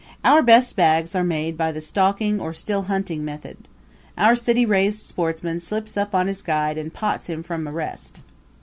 [0.25, 3.67] Our best bags are made by the stalking or still hunting method.
[4.17, 8.19] Our city raised sportsman slips up on his guide and pots him from a rest.